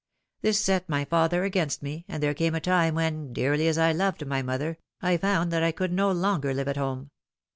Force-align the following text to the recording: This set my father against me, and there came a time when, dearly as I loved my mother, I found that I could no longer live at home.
This 0.41 0.59
set 0.59 0.89
my 0.89 1.05
father 1.05 1.43
against 1.43 1.83
me, 1.83 2.05
and 2.07 2.23
there 2.23 2.33
came 2.33 2.55
a 2.55 2.59
time 2.59 2.95
when, 2.95 3.33
dearly 3.33 3.67
as 3.67 3.77
I 3.77 3.91
loved 3.91 4.25
my 4.25 4.41
mother, 4.41 4.79
I 4.99 5.15
found 5.15 5.51
that 5.51 5.61
I 5.61 5.71
could 5.71 5.93
no 5.93 6.11
longer 6.11 6.55
live 6.55 6.67
at 6.69 6.75
home. 6.77 7.11